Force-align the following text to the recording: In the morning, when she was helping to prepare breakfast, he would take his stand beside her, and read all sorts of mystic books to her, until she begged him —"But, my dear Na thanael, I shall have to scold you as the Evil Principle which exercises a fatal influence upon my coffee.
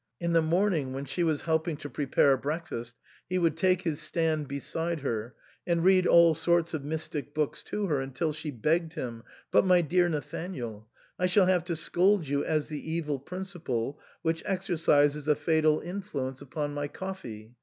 In 0.19 0.33
the 0.33 0.41
morning, 0.41 0.93
when 0.93 1.05
she 1.05 1.23
was 1.23 1.43
helping 1.43 1.77
to 1.77 1.87
prepare 1.87 2.35
breakfast, 2.35 2.95
he 3.29 3.37
would 3.37 3.55
take 3.55 3.83
his 3.83 4.01
stand 4.01 4.47
beside 4.47 5.01
her, 5.01 5.35
and 5.67 5.85
read 5.85 6.07
all 6.07 6.33
sorts 6.33 6.73
of 6.73 6.83
mystic 6.83 7.35
books 7.35 7.61
to 7.65 7.85
her, 7.85 8.01
until 8.01 8.33
she 8.33 8.49
begged 8.49 8.93
him 8.93 9.21
—"But, 9.51 9.63
my 9.63 9.81
dear 9.81 10.09
Na 10.09 10.19
thanael, 10.21 10.85
I 11.19 11.27
shall 11.27 11.45
have 11.45 11.65
to 11.65 11.75
scold 11.75 12.27
you 12.27 12.43
as 12.43 12.67
the 12.67 12.91
Evil 12.91 13.19
Principle 13.19 13.99
which 14.23 14.41
exercises 14.43 15.27
a 15.27 15.35
fatal 15.35 15.81
influence 15.81 16.41
upon 16.41 16.73
my 16.73 16.87
coffee. 16.87 17.53